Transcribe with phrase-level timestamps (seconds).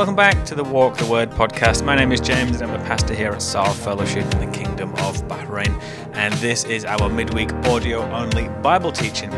[0.00, 1.84] Welcome back to the Walk the Word podcast.
[1.84, 4.94] My name is James and I'm a pastor here at Saar Fellowship in the Kingdom
[4.94, 5.78] of Bahrain.
[6.14, 9.30] And this is our midweek audio only Bible teaching.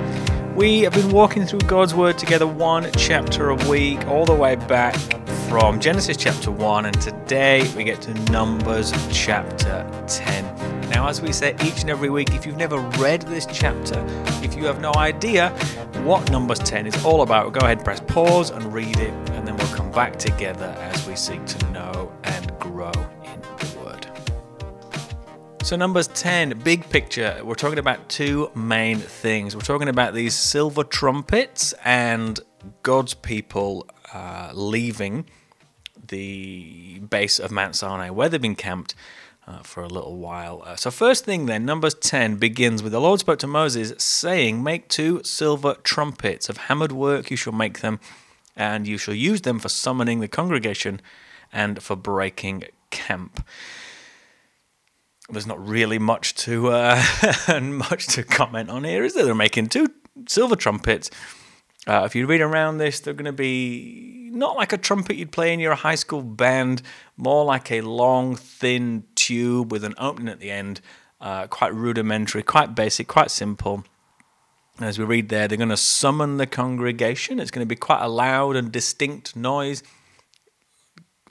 [0.54, 4.54] We have been walking through God's Word together one chapter a week, all the way
[4.54, 4.94] back
[5.48, 6.86] from Genesis chapter 1.
[6.86, 10.90] And today we get to Numbers chapter 10.
[10.90, 14.00] Now, as we say each and every week, if you've never read this chapter,
[14.44, 15.48] if you have no idea
[16.04, 19.12] what Numbers 10 is all about, go ahead, and press pause and read it,
[19.92, 22.92] back together as we seek to know and grow
[23.24, 24.06] in the Word.
[25.62, 29.54] So, Numbers 10, big picture, we're talking about two main things.
[29.54, 32.40] We're talking about these silver trumpets and
[32.82, 35.26] God's people uh, leaving
[36.08, 38.94] the base of Mount Sinai, where they've been camped
[39.46, 40.62] uh, for a little while.
[40.64, 44.62] Uh, so, first thing then, Numbers 10 begins with the Lord spoke to Moses, saying,
[44.62, 48.00] Make two silver trumpets of hammered work, you shall make them,
[48.56, 51.00] and you shall use them for summoning the congregation
[51.52, 53.46] and for breaking camp.
[55.28, 57.02] There's not really much to uh,
[57.62, 59.24] much to comment on here, is there?
[59.24, 59.88] They're making two
[60.28, 61.10] silver trumpets.
[61.86, 65.32] Uh, if you read around this, they're going to be not like a trumpet you'd
[65.32, 66.82] play in your high school band,
[67.16, 70.80] more like a long, thin tube with an opening at the end,
[71.20, 73.84] uh, quite rudimentary, quite basic, quite simple.
[74.80, 77.38] As we read there, they're going to summon the congregation.
[77.38, 79.82] It's going to be quite a loud and distinct noise.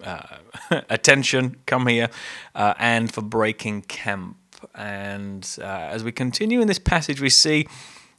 [0.04, 0.22] Uh,
[0.90, 2.10] attention, come here,
[2.56, 4.38] uh, and for breaking camp.
[4.76, 7.68] And uh, as we continue in this passage, we see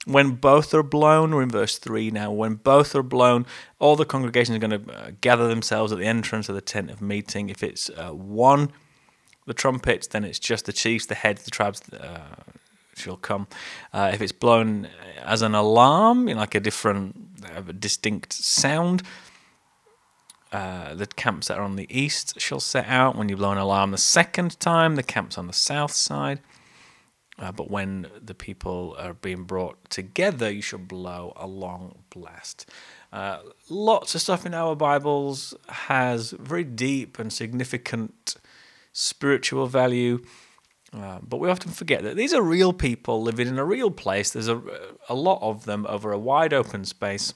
[0.05, 3.47] when both are blown, we're in verse 3 now, when both are blown,
[3.79, 6.91] all the congregation is going to uh, gather themselves at the entrance of the tent
[6.91, 7.49] of meeting.
[7.49, 8.73] If it's uh, one,
[9.47, 11.81] the trumpets, then it's just the chiefs, the heads, the tribes
[12.97, 13.47] uh, shall come.
[13.93, 14.89] Uh, if it's blown
[15.25, 17.17] as an alarm, you know, like a different,
[17.55, 19.03] a distinct sound,
[20.53, 23.17] uh, the camps that are on the east shall set out.
[23.17, 26.41] When you blow an alarm the second time, the camps on the south side.
[27.39, 32.69] Uh, but when the people are being brought together, you shall blow a long blast.
[33.13, 33.39] Uh,
[33.69, 38.37] lots of stuff in our Bibles has very deep and significant
[38.93, 40.23] spiritual value,
[40.95, 44.31] uh, but we often forget that these are real people living in a real place.
[44.31, 44.61] There's a,
[45.09, 47.33] a lot of them over a wide open space,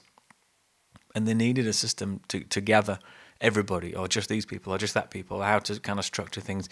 [1.15, 2.99] and they needed a system to, to gather
[3.41, 6.69] everybody, or just these people, or just that people, how to kind of structure things.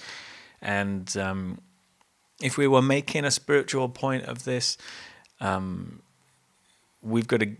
[0.62, 1.59] And um,
[2.41, 4.78] if we were making a spiritual point of this,
[5.41, 6.02] um,
[7.02, 7.56] we've got to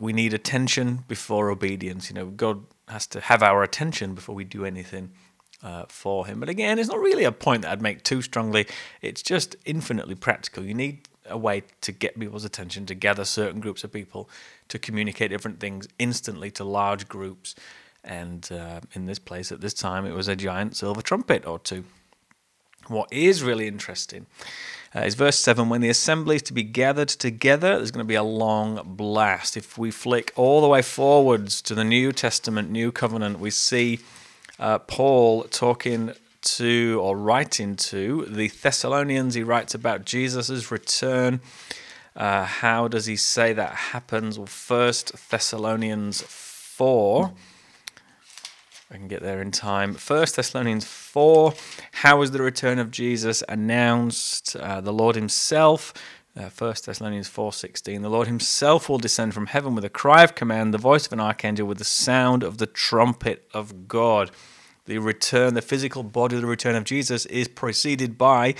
[0.00, 2.08] we need attention before obedience.
[2.08, 5.12] You know, God has to have our attention before we do anything
[5.62, 6.40] uh, for Him.
[6.40, 8.66] But again, it's not really a point that I'd make too strongly.
[9.02, 10.64] It's just infinitely practical.
[10.64, 14.28] You need a way to get people's attention, to gather certain groups of people,
[14.68, 17.54] to communicate different things instantly to large groups.
[18.02, 21.58] And uh, in this place at this time, it was a giant silver trumpet or
[21.58, 21.84] two.
[22.88, 24.26] What is really interesting
[24.94, 28.08] uh, is verse 7 when the assembly is to be gathered together, there's going to
[28.08, 29.56] be a long blast.
[29.56, 34.00] If we flick all the way forwards to the New Testament, New Covenant, we see
[34.60, 36.12] uh, Paul talking
[36.42, 39.34] to or writing to the Thessalonians.
[39.34, 41.40] He writes about Jesus' return.
[42.14, 44.38] Uh, how does he say that happens?
[44.38, 47.32] Well, First Thessalonians 4.
[48.92, 49.94] I can get there in time.
[49.94, 51.54] First Thessalonians 4.
[51.92, 54.56] How is the return of Jesus announced?
[54.56, 55.94] Uh, the Lord Himself.
[56.36, 60.34] Uh, 1 Thessalonians 4:16 The Lord himself will descend from heaven with a cry of
[60.34, 64.30] command the voice of an archangel with the sound of the trumpet of God
[64.86, 68.54] the return the physical body the return of Jesus is preceded by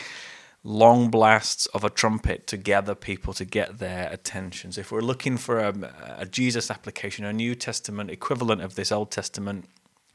[0.63, 5.01] long blasts of a trumpet to gather people to get their attention so if we're
[5.01, 5.73] looking for a,
[6.19, 9.67] a Jesus application a New Testament equivalent of this Old Testament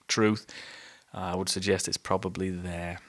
[0.08, 0.46] truth,
[1.14, 3.00] uh, I would suggest it's probably there.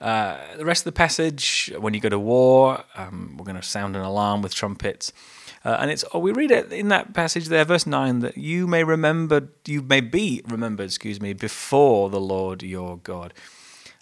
[0.00, 3.62] Uh, the rest of the passage, when you go to war, um, we're going to
[3.62, 5.12] sound an alarm with trumpets.
[5.64, 8.66] Uh, and it's oh, we read it in that passage there, verse nine, that you
[8.66, 13.32] may remember, you may be remembered, excuse me, before the Lord your God.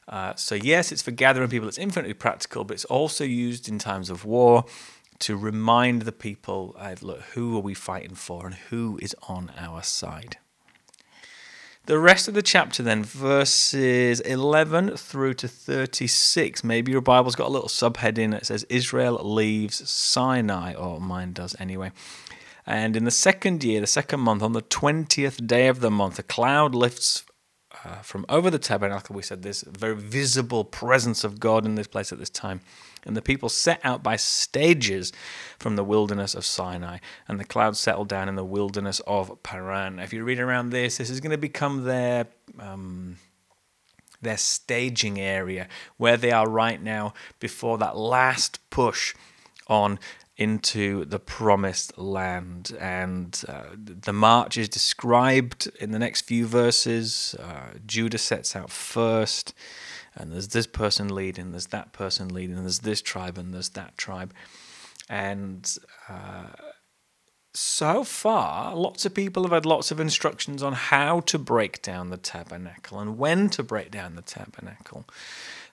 [0.08, 1.68] Uh, so yes, it's for gathering people.
[1.68, 4.64] It's infinitely practical, but it's also used in times of war
[5.20, 9.52] to remind the people, uh, look, who are we fighting for, and who is on
[9.56, 10.38] our side.
[11.86, 16.62] The rest of the chapter, then, verses 11 through to 36.
[16.62, 21.56] Maybe your Bible's got a little subheading that says Israel leaves Sinai, or mine does
[21.58, 21.90] anyway.
[22.64, 26.20] And in the second year, the second month, on the 20th day of the month,
[26.20, 27.24] a cloud lifts
[27.84, 29.16] uh, from over the tabernacle.
[29.16, 32.60] We said this very visible presence of God in this place at this time.
[33.04, 35.12] And the people set out by stages
[35.58, 39.98] from the wilderness of Sinai, and the clouds settled down in the wilderness of Paran.
[39.98, 42.26] If you read around this, this is going to become their.
[42.58, 43.16] Um,
[44.20, 49.16] their staging area where they are right now before that last push
[49.66, 49.98] on
[50.36, 52.76] into the promised land.
[52.80, 57.34] And uh, the march is described in the next few verses.
[57.38, 59.54] Uh, Judah sets out first,
[60.14, 63.96] and there's this person leading, there's that person leading, there's this tribe, and there's that
[63.98, 64.32] tribe.
[65.08, 65.70] And
[66.08, 66.48] uh,
[67.54, 72.08] so far, lots of people have had lots of instructions on how to break down
[72.08, 75.04] the tabernacle and when to break down the tabernacle.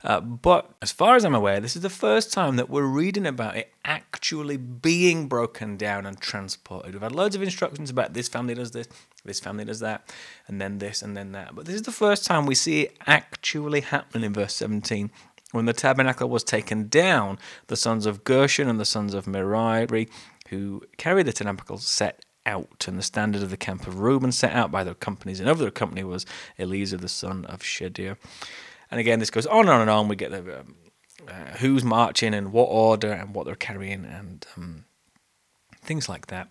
[0.04, 3.26] Uh, but as far as I'm aware, this is the first time that we're reading
[3.26, 6.94] about it actually being broken down and transported.
[6.94, 8.88] We've had loads of instructions about this family does this,
[9.26, 10.10] this family does that,
[10.48, 11.54] and then this and then that.
[11.54, 15.12] But this is the first time we see it actually happening in verse 17.
[15.52, 17.38] When the tabernacle was taken down,
[17.68, 20.08] the sons of Gershon and the sons of Merari,
[20.50, 24.54] who carried the tabernacle, set out, and the standard of the camp of Reuben set
[24.54, 26.26] out by their companies, their company was
[26.58, 28.16] Eliezer the son of Shedeur.
[28.92, 30.08] And again, this goes on and on and on.
[30.08, 30.76] We get the um,
[31.28, 34.86] uh, who's marching and what order and what they're carrying and um,
[35.84, 36.50] things like that.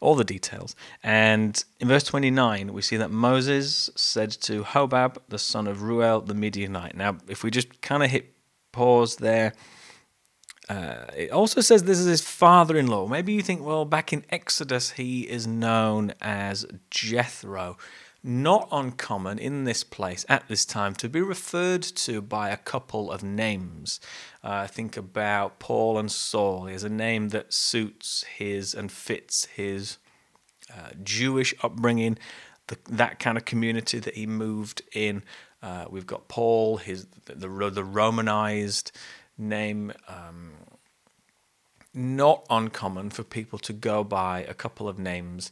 [0.00, 0.76] All the details.
[1.02, 6.20] And in verse 29, we see that Moses said to Hobab, the son of Ruel,
[6.20, 6.96] the Midianite.
[6.96, 8.32] Now, if we just kind of hit
[8.70, 9.54] pause there,
[10.68, 13.08] uh, it also says this is his father in law.
[13.08, 17.76] Maybe you think, well, back in Exodus, he is known as Jethro
[18.22, 23.10] not uncommon in this place at this time to be referred to by a couple
[23.12, 24.00] of names.
[24.42, 26.66] Uh, think about Paul and Saul.
[26.66, 29.98] He has a name that suits his and fits his
[30.72, 32.18] uh, Jewish upbringing,
[32.66, 35.22] the, that kind of community that he moved in.
[35.62, 38.92] Uh, we've got Paul, his the, the, Romanized
[39.36, 39.92] name.
[40.08, 40.52] Um,
[41.94, 45.50] not uncommon for people to go by a couple of names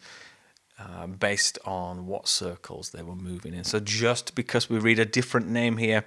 [0.78, 3.64] uh, based on what circles they were moving in.
[3.64, 6.04] So just because we read a different name here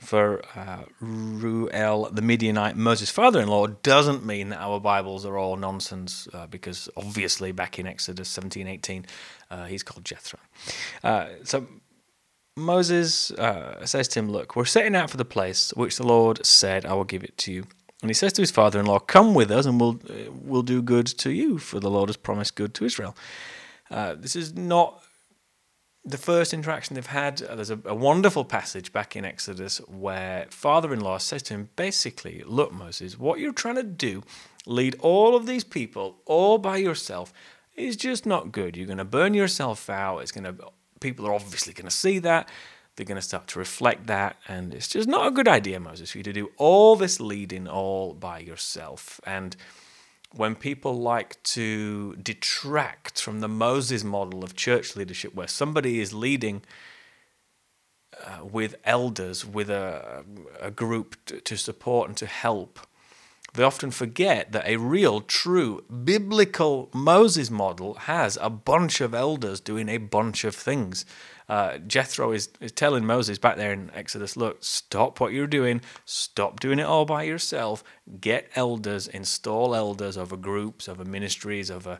[0.00, 6.26] for uh, Ruel, the Midianite, Moses' father-in-law, doesn't mean that our Bibles are all nonsense.
[6.32, 9.06] Uh, because obviously, back in Exodus 17, 18,
[9.50, 10.40] uh, he's called Jethro.
[11.04, 11.66] Uh, so
[12.56, 16.44] Moses uh, says to him, "Look, we're setting out for the place which the Lord
[16.44, 17.66] said, I will give it to you."
[18.02, 21.30] And he says to his father-in-law, "Come with us, and we'll we'll do good to
[21.30, 23.16] you, for the Lord has promised good to Israel."
[23.92, 25.02] Uh, this is not
[26.04, 27.42] the first interaction they've had.
[27.42, 31.54] Uh, there's a, a, wonderful passage back in Exodus where father in law says to
[31.54, 34.22] him, basically, Look, Moses, what you're trying to do,
[34.66, 37.32] lead all of these people all by yourself,
[37.76, 38.76] is just not good.
[38.76, 40.18] You're going to burn yourself out.
[40.18, 42.48] It's going to, people are obviously going to see that.
[42.96, 44.36] They're going to start to reflect that.
[44.48, 47.68] And it's just not a good idea, Moses, for you to do all this leading
[47.68, 49.20] all by yourself.
[49.24, 49.56] And
[50.34, 56.14] when people like to detract from the Moses model of church leadership, where somebody is
[56.14, 56.62] leading
[58.24, 60.24] uh, with elders, with a,
[60.60, 62.78] a group to, to support and to help,
[63.54, 69.60] they often forget that a real, true, biblical Moses model has a bunch of elders
[69.60, 71.04] doing a bunch of things
[71.48, 75.80] uh, Jethro is, is telling Moses back there in Exodus, look, stop what you're doing,
[76.04, 77.82] stop doing it all by yourself,
[78.20, 81.98] get elders, install elders over groups, over ministries, over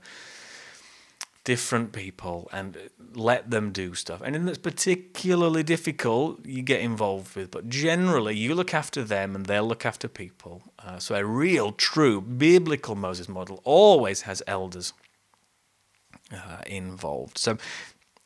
[1.45, 2.79] different people, and
[3.15, 4.23] let them do stuff.
[4.25, 9.47] And that's particularly difficult, you get involved with, but generally, you look after them and
[9.47, 10.63] they'll look after people.
[10.79, 14.93] Uh, so, a real, true, biblical Moses model always has elders.
[16.33, 17.37] Uh, involved.
[17.37, 17.59] So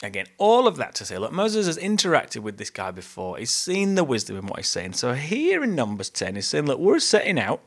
[0.03, 3.39] Again, all of that to say, look, Moses has interacted with this guy before.
[3.39, 4.93] He's seen the wisdom in what he's saying.
[4.93, 7.63] So here in Numbers 10, he's saying, look, we're setting out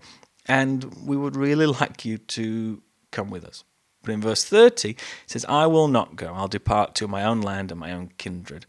[0.46, 3.64] and we would really like you to come with us.
[4.04, 6.34] But in verse 30, it says, I will not go.
[6.34, 8.66] I'll depart to my own land and my own kindred.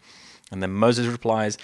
[0.51, 1.59] And then Moses replies,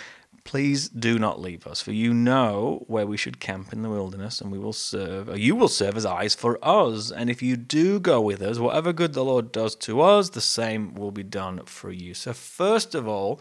[0.46, 4.40] Please do not leave us, for you know where we should camp in the wilderness,
[4.40, 7.10] and we will serve, or you will serve as eyes for us.
[7.10, 10.40] And if you do go with us, whatever good the Lord does to us, the
[10.40, 12.14] same will be done for you.
[12.14, 13.40] So, first of all,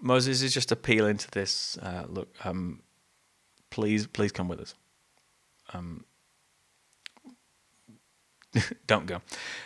[0.00, 2.80] Moses is just appealing to this uh, look, um,
[3.68, 4.74] please, please come with us.
[5.74, 6.06] Um,
[8.86, 9.20] don't go.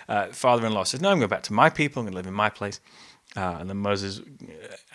[0.08, 2.16] Uh, Father in law says, No, I'm going back to my people, I'm going to
[2.16, 2.80] live in my place.
[3.36, 4.20] Uh, and then Moses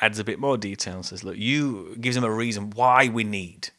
[0.02, 3.24] adds a bit more detail and says, "Look, you gives him a reason why we
[3.24, 3.70] need."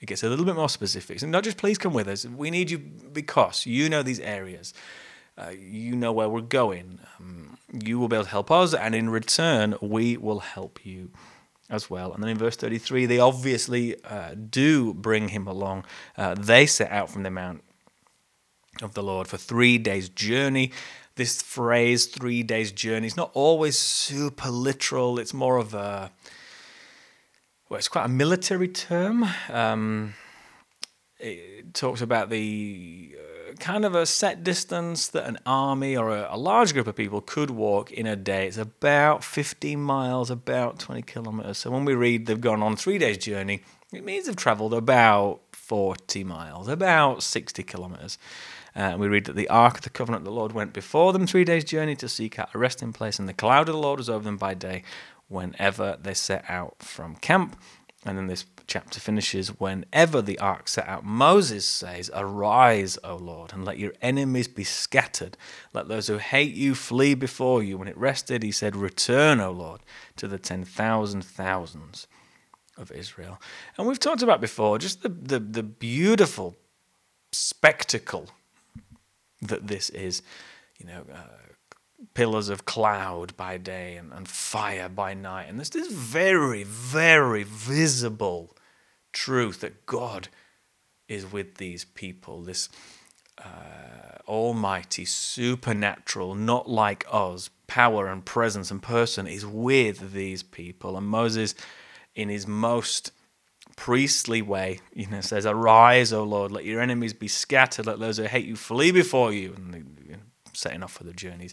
[0.00, 2.26] It gets a little bit more specific, and not just please come with us.
[2.26, 4.74] We need you because you know these areas,
[5.38, 6.98] uh, you know where we're going.
[7.18, 11.10] Um, you will be able to help us, and in return, we will help you
[11.70, 12.12] as well.
[12.12, 15.84] And then in verse 33, they obviously uh, do bring him along.
[16.16, 17.62] Uh, they set out from the mount
[18.82, 20.72] of the Lord for three days' journey.
[21.14, 25.18] This phrase, three days' journey, is not always super literal.
[25.18, 26.10] It's more of a,
[27.68, 29.26] well, it's quite a military term.
[29.50, 30.14] Um,
[31.22, 36.28] it talks about the uh, kind of a set distance that an army or a,
[36.30, 38.48] a, large group of people could walk in a day.
[38.48, 41.58] It's about 15 miles, about 20 kilometers.
[41.58, 45.40] So when we read they've gone on three days' journey, it means they've traveled about
[45.52, 48.18] 40 miles, about 60 kilometers.
[48.74, 51.26] Uh, we read that the Ark of the Covenant of the Lord went before them
[51.26, 53.98] three days' journey to seek out a resting place, and the cloud of the Lord
[53.98, 54.82] was over them by day
[55.28, 57.56] whenever they set out from camp.
[58.04, 63.52] And then this chapter finishes whenever the ark set out, Moses says, Arise, O Lord,
[63.52, 65.36] and let your enemies be scattered.
[65.72, 67.78] Let those who hate you flee before you.
[67.78, 69.82] When it rested, he said, Return, O Lord,
[70.16, 72.08] to the ten thousand thousands
[72.76, 73.40] of Israel.
[73.76, 76.56] And we've talked about before just the, the, the beautiful
[77.30, 78.30] spectacle
[79.42, 80.22] that this is,
[80.78, 81.42] you know, uh,
[82.14, 85.48] pillars of cloud by day and, and fire by night.
[85.48, 88.56] And there's this very, very visible
[89.12, 90.28] truth that God
[91.08, 92.68] is with these people, this
[93.38, 100.96] uh, almighty, supernatural, not like us, power and presence and person is with these people.
[100.96, 101.54] And Moses,
[102.14, 103.12] in his most
[103.82, 108.16] priestly way, you know, says, Arise, O Lord, let your enemies be scattered, let those
[108.16, 109.54] who hate you flee before you.
[109.56, 110.22] And they, you know,
[110.52, 111.52] setting off for the journeys.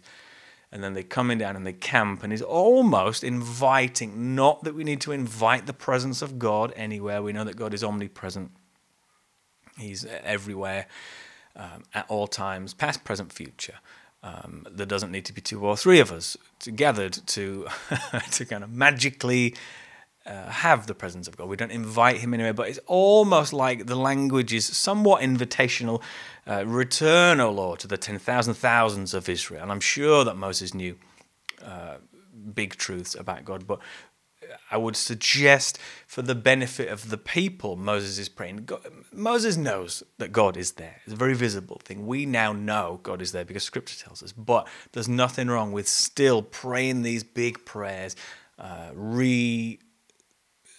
[0.72, 4.84] And then they're coming down and they camp and is almost inviting not that we
[4.84, 7.24] need to invite the presence of god anywhere.
[7.24, 8.52] We know that god is omnipresent.
[9.80, 10.86] He's everywhere
[11.56, 13.80] um, at all times past present future.
[14.22, 16.38] Um, there doesn't need to be two or three of us
[16.76, 17.66] gathered to
[18.34, 19.56] to kind of magically
[20.30, 21.50] uh, have the presence of God.
[21.50, 26.02] We don't invite him anywhere, but it's almost like the language is somewhat invitational.
[26.48, 29.64] Uh, Return, O Lord, to the ten thousand thousands of Israel.
[29.64, 30.96] And I'm sure that Moses knew
[31.66, 31.96] uh,
[32.54, 33.80] big truths about God, but
[34.72, 38.66] I would suggest, for the benefit of the people, Moses is praying.
[38.66, 38.82] God,
[39.12, 41.02] Moses knows that God is there.
[41.04, 42.08] It's a very visible thing.
[42.08, 44.32] We now know God is there because Scripture tells us.
[44.32, 48.16] But there's nothing wrong with still praying these big prayers,
[48.58, 49.80] uh, re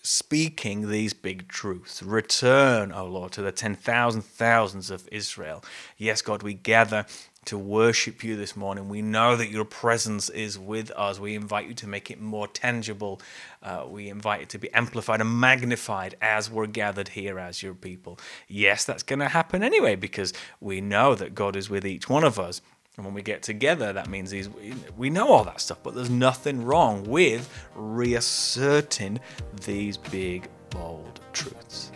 [0.02, 2.02] speaking these big truths.
[2.02, 5.64] Return, O Lord, to the ten thousand thousands of Israel.
[5.96, 7.06] Yes, God, we gather
[7.46, 8.88] to worship you this morning.
[8.88, 11.18] We know that your presence is with us.
[11.18, 13.20] We invite you to make it more tangible.
[13.62, 17.74] Uh, we invite it to be amplified and magnified as we're gathered here as your
[17.74, 18.18] people.
[18.46, 22.24] Yes, that's going to happen anyway because we know that God is with each one
[22.24, 22.60] of us.
[23.00, 24.50] And when we get together, that means these,
[24.94, 29.20] we know all that stuff, but there's nothing wrong with reasserting
[29.64, 31.92] these big, bold truths.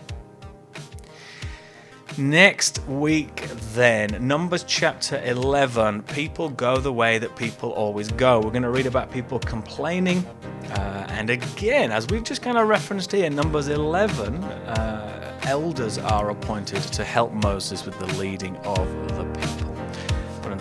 [2.16, 6.04] Next week, then, Numbers chapter 11.
[6.04, 8.40] People go the way that people always go.
[8.40, 10.25] We're going to read about people complaining.
[10.70, 16.30] Uh, and again, as we've just kind of referenced here, Numbers 11, uh, elders are
[16.30, 19.24] appointed to help Moses with the leading of the.